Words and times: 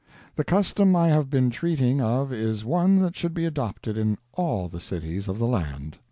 The 0.35 0.43
custom 0.43 0.95
I 0.95 1.09
have 1.09 1.29
been 1.29 1.51
treating 1.51 2.01
of 2.01 2.33
is 2.33 2.65
one 2.65 3.03
that 3.03 3.15
should 3.15 3.35
be 3.35 3.45
adopted 3.45 3.99
in 3.99 4.17
all 4.33 4.67
the 4.67 4.79
cities 4.79 5.27
of 5.27 5.37
the 5.37 5.45
land. 5.45 5.99